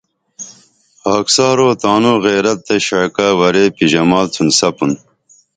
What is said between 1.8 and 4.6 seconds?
تانوں غیرت تہ شعکہ ورے پِژمال تُھن